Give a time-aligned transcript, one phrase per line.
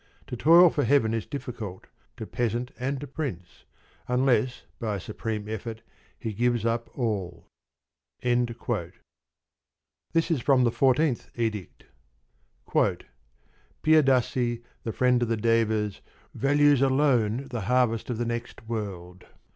[0.25, 1.85] To toil for heaven is difficult
[2.17, 3.65] to peasant and to prince,
[4.07, 5.83] unless by a supreme effort
[6.17, 7.45] he gives up all.
[8.23, 8.49] This
[10.31, 11.85] is from the Fourteenth Edict:
[13.83, 16.01] Piyadasi, the friend of the Devas,
[16.33, 19.27] values alone the harvest of the next world.